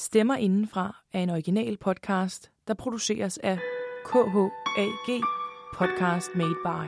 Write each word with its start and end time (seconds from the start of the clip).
Stemmer 0.00 0.36
Indenfra 0.36 0.96
er 1.12 1.22
en 1.22 1.30
original 1.30 1.76
podcast, 1.76 2.50
der 2.68 2.74
produceres 2.74 3.38
af 3.38 3.58
KHAG 4.04 5.22
Podcast 5.74 6.30
Made 6.34 6.54
By. 6.64 6.86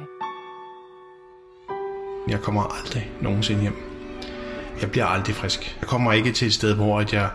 Jeg 2.29 2.41
kommer 2.41 2.63
aldrig 2.63 3.13
nogensinde 3.23 3.61
hjem. 3.61 3.75
Jeg 4.81 4.91
bliver 4.91 5.07
aldrig 5.07 5.35
frisk. 5.35 5.79
Jeg 5.81 5.89
kommer 5.89 6.13
ikke 6.13 6.33
til 6.33 6.47
et 6.47 6.53
sted, 6.55 6.75
hvor 6.75 6.99
jeg 7.17 7.31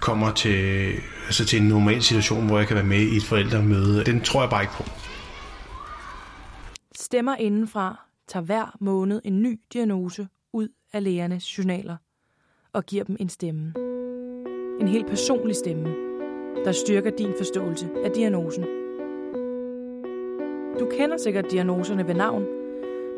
kommer 0.00 0.32
til, 0.32 0.92
altså 1.26 1.44
til 1.44 1.62
en 1.62 1.68
normal 1.68 2.02
situation, 2.02 2.46
hvor 2.46 2.58
jeg 2.58 2.66
kan 2.66 2.76
være 2.76 2.84
med 2.84 3.00
i 3.00 3.16
et 3.16 3.24
forældremøde. 3.24 4.04
Den 4.04 4.20
tror 4.20 4.40
jeg 4.40 4.50
bare 4.50 4.62
ikke 4.62 4.74
på. 4.74 4.84
Stemmer 6.94 7.36
Indenfra 7.36 8.06
tager 8.26 8.44
hver 8.44 8.76
måned 8.80 9.20
en 9.24 9.42
ny 9.42 9.60
diagnose 9.72 10.28
ud 10.52 10.68
af 10.92 11.04
lægernes 11.04 11.58
journaler 11.58 11.96
og 12.72 12.86
giver 12.86 13.04
dem 13.04 13.16
en 13.20 13.28
stemme. 13.28 13.74
En 14.80 14.88
helt 14.88 15.06
personlig 15.06 15.56
stemme, 15.56 15.94
der 16.64 16.72
styrker 16.72 17.10
din 17.10 17.32
forståelse 17.38 17.88
af 18.04 18.10
diagnosen. 18.10 18.64
Du 20.80 20.88
kender 20.98 21.16
sikkert 21.16 21.50
diagnoserne 21.50 22.06
ved 22.06 22.14
navn, 22.14 22.44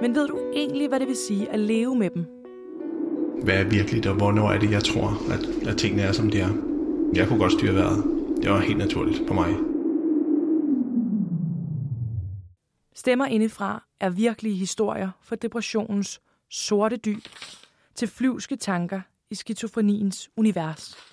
men 0.00 0.14
ved 0.14 0.28
du 0.28 0.38
egentlig, 0.54 0.88
hvad 0.88 1.00
det 1.00 1.08
vil 1.08 1.16
sige 1.16 1.50
at 1.50 1.58
leve 1.58 1.94
med 1.96 2.10
dem? 2.10 2.24
Hvad 3.42 3.54
er 3.54 3.64
virkeligt, 3.64 4.06
og 4.06 4.14
hvornår 4.14 4.50
er 4.50 4.58
det, 4.58 4.70
jeg 4.70 4.84
tror, 4.84 5.32
at, 5.32 5.68
at 5.68 5.78
tingene 5.78 6.02
er, 6.02 6.12
som 6.12 6.30
de 6.30 6.40
er? 6.40 6.48
Jeg 7.14 7.28
kunne 7.28 7.38
godt 7.38 7.52
styre 7.52 7.74
vejret. 7.74 8.04
Det 8.42 8.50
var 8.50 8.60
helt 8.60 8.78
naturligt 8.78 9.26
for 9.26 9.34
mig. 9.34 9.54
Stemmer 12.94 13.26
indefra 13.26 13.84
er 14.00 14.10
virkelige 14.10 14.54
historier 14.54 15.10
fra 15.22 15.36
depressionens 15.36 16.20
sorte 16.50 16.96
dyb 16.96 17.22
til 17.94 18.08
flyvske 18.08 18.56
tanker 18.56 19.00
i 19.30 19.34
skizofreniens 19.34 20.30
univers. 20.36 21.07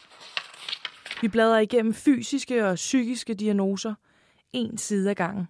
Vi 1.25 1.29
bladrer 1.29 1.59
igennem 1.59 1.93
fysiske 1.93 2.67
og 2.67 2.75
psykiske 2.75 3.33
diagnoser 3.33 3.93
en 4.53 4.77
side 4.77 5.09
ad 5.09 5.15
gangen. 5.15 5.47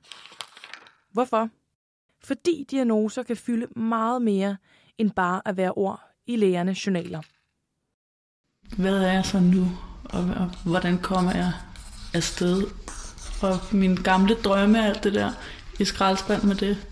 Hvorfor? 1.12 1.50
Fordi 2.24 2.66
diagnoser 2.72 3.24
kan 3.24 3.38
fylde 3.38 3.80
meget 3.80 4.22
mere 4.22 4.58
end 4.98 5.12
bare 5.12 5.42
at 5.46 5.58
være 5.58 5.72
ord 5.72 6.02
i 6.28 6.36
lægernes 6.36 6.88
journaler. 6.88 7.22
Hvad 8.78 9.04
er 9.04 9.14
jeg 9.14 9.26
så 9.26 9.40
nu, 9.40 9.68
og, 10.06 10.20
og 10.20 10.52
hvordan 10.66 10.98
kommer 10.98 11.32
jeg 11.32 11.52
afsted? 12.14 12.64
Og 13.42 13.76
min 13.78 13.96
gamle 13.96 14.36
drømme 14.36 14.86
alt 14.86 15.04
det 15.04 15.14
der 15.14 15.32
i 15.80 15.86
skraldespand 15.86 16.44
med 16.44 16.56
det. 16.56 16.88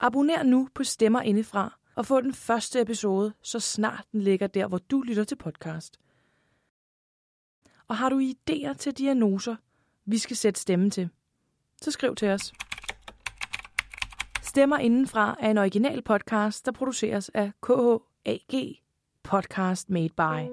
Abonner 0.00 0.42
nu 0.42 0.68
på 0.74 0.84
Stemmer 0.84 1.20
Indefra 1.20 1.78
og 1.94 2.06
få 2.06 2.20
den 2.20 2.34
første 2.34 2.80
episode, 2.80 3.32
så 3.42 3.60
snart 3.60 4.04
den 4.12 4.20
ligger 4.20 4.46
der, 4.46 4.66
hvor 4.66 4.78
du 4.78 5.00
lytter 5.00 5.24
til 5.24 5.36
podcast. 5.36 5.98
Og 7.88 7.96
har 7.96 8.08
du 8.08 8.20
idéer 8.20 8.72
til 8.72 8.92
diagnoser, 8.92 9.56
vi 10.06 10.18
skal 10.18 10.36
sætte 10.36 10.60
stemme 10.60 10.90
til, 10.90 11.08
så 11.82 11.90
skriv 11.90 12.14
til 12.14 12.28
os. 12.28 12.52
Stemmer 14.42 14.78
Indenfra 14.78 15.36
er 15.40 15.50
en 15.50 15.58
original 15.58 16.02
podcast, 16.02 16.66
der 16.66 16.72
produceres 16.72 17.28
af 17.34 17.52
KHAG 17.62 18.82
Podcast 19.22 19.90
Made 19.90 20.08
By. 20.08 20.50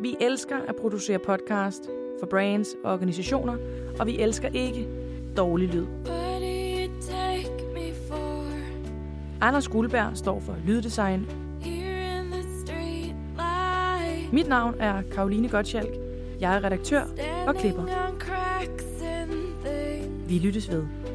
Vi 0.00 0.16
elsker 0.20 0.56
at 0.56 0.76
producere 0.76 1.18
podcast 1.18 1.84
for 2.20 2.26
brands 2.26 2.68
og 2.84 2.92
organisationer, 2.92 3.56
og 4.00 4.06
vi 4.06 4.18
elsker 4.18 4.48
ikke 4.48 4.88
dårlig 5.36 5.68
lyd. 5.68 5.86
Anders 9.40 9.68
Guldberg 9.68 10.16
står 10.16 10.40
for 10.40 10.56
lyddesign. 10.66 11.45
Mit 14.36 14.48
navn 14.48 14.74
er 14.80 15.02
Karoline 15.12 15.48
Gottschalk. 15.48 15.88
Jeg 16.40 16.56
er 16.56 16.64
redaktør 16.64 17.02
og 17.46 17.54
klipper. 17.54 17.82
Vi 20.28 20.38
lyttes 20.38 20.70
ved. 20.70 21.05